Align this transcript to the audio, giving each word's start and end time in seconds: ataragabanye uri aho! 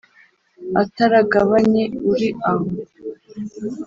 ataragabanye 0.81 1.81
uri 2.11 2.27
aho! 2.51 2.67